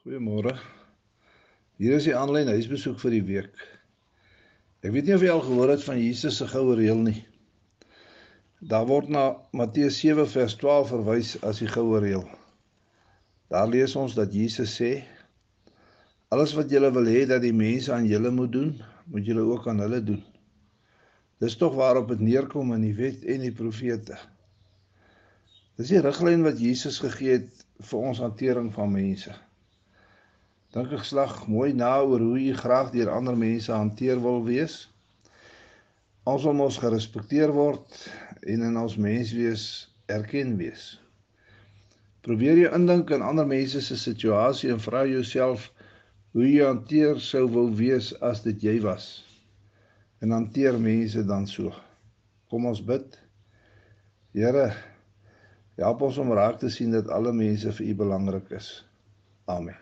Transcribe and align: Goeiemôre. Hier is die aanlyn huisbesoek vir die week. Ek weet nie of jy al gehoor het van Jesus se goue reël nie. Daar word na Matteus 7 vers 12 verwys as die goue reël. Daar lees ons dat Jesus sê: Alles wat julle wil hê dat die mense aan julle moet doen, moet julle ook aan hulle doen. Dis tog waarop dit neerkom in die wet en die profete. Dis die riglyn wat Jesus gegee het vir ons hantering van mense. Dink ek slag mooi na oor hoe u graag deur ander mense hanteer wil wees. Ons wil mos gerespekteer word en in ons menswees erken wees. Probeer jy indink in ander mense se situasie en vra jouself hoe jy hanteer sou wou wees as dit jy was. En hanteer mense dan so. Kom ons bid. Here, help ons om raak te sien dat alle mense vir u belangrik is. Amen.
Goeiemôre. 0.00 0.54
Hier 1.76 1.98
is 1.98 2.06
die 2.08 2.14
aanlyn 2.16 2.48
huisbesoek 2.48 2.94
vir 3.02 3.12
die 3.12 3.24
week. 3.28 3.58
Ek 4.80 4.94
weet 4.94 5.10
nie 5.10 5.12
of 5.12 5.24
jy 5.26 5.28
al 5.28 5.42
gehoor 5.44 5.72
het 5.74 5.82
van 5.84 5.98
Jesus 6.00 6.38
se 6.40 6.46
goue 6.48 6.72
reël 6.78 7.02
nie. 7.04 7.18
Daar 8.70 8.86
word 8.88 9.10
na 9.12 9.24
Matteus 9.52 9.98
7 10.00 10.24
vers 10.32 10.54
12 10.62 10.88
verwys 10.94 11.32
as 11.50 11.60
die 11.60 11.68
goue 11.68 12.00
reël. 12.00 12.24
Daar 13.52 13.68
lees 13.68 13.92
ons 14.00 14.16
dat 14.16 14.32
Jesus 14.32 14.72
sê: 14.80 14.88
Alles 16.32 16.56
wat 16.56 16.72
julle 16.72 16.88
wil 16.96 17.12
hê 17.12 17.26
dat 17.28 17.44
die 17.44 17.52
mense 17.52 17.92
aan 17.92 18.08
julle 18.08 18.32
moet 18.32 18.56
doen, 18.56 18.72
moet 19.04 19.28
julle 19.28 19.44
ook 19.52 19.68
aan 19.68 19.84
hulle 19.84 20.00
doen. 20.00 20.24
Dis 21.44 21.58
tog 21.60 21.76
waarop 21.76 22.08
dit 22.14 22.24
neerkom 22.30 22.72
in 22.78 22.88
die 22.88 22.96
wet 22.96 23.28
en 23.28 23.44
die 23.44 23.52
profete. 23.52 24.16
Dis 25.76 25.92
die 25.92 26.00
riglyn 26.00 26.48
wat 26.48 26.56
Jesus 26.56 27.02
gegee 27.04 27.36
het 27.36 27.64
vir 27.92 28.10
ons 28.14 28.24
hantering 28.24 28.72
van 28.72 28.96
mense. 28.96 29.36
Dink 30.70 30.92
ek 30.94 31.02
slag 31.02 31.48
mooi 31.50 31.72
na 31.74 31.96
oor 32.06 32.22
hoe 32.22 32.38
u 32.38 32.54
graag 32.54 32.92
deur 32.94 33.10
ander 33.10 33.34
mense 33.38 33.72
hanteer 33.74 34.20
wil 34.22 34.44
wees. 34.46 34.84
Ons 36.30 36.44
wil 36.46 36.54
mos 36.60 36.78
gerespekteer 36.78 37.50
word 37.56 37.96
en 38.46 38.62
in 38.68 38.78
ons 38.78 38.94
menswees 38.94 39.64
erken 40.06 40.54
wees. 40.60 40.92
Probeer 42.22 42.60
jy 42.60 42.70
indink 42.76 43.10
in 43.16 43.24
ander 43.26 43.48
mense 43.48 43.82
se 43.82 43.98
situasie 43.98 44.70
en 44.70 44.82
vra 44.84 45.02
jouself 45.08 45.70
hoe 46.36 46.46
jy 46.46 46.62
hanteer 46.62 47.18
sou 47.24 47.46
wou 47.50 47.66
wees 47.74 48.12
as 48.22 48.44
dit 48.46 48.68
jy 48.68 48.76
was. 48.84 49.10
En 50.22 50.36
hanteer 50.36 50.78
mense 50.78 51.26
dan 51.26 51.50
so. 51.50 51.74
Kom 52.52 52.70
ons 52.70 52.82
bid. 52.84 53.18
Here, 54.36 54.68
help 55.80 56.06
ons 56.06 56.22
om 56.22 56.34
raak 56.36 56.62
te 56.62 56.70
sien 56.70 56.94
dat 56.94 57.10
alle 57.10 57.34
mense 57.34 57.74
vir 57.80 57.90
u 57.90 58.00
belangrik 58.04 58.52
is. 58.60 58.74
Amen. 59.50 59.78